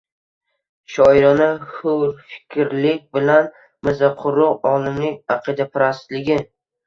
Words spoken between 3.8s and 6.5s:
mirzaquruq olimlik aqidaparastligi.